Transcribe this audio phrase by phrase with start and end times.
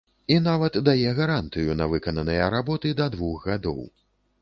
[0.35, 3.83] І нават дае гарантыю на выкананыя работы да двух гадоў.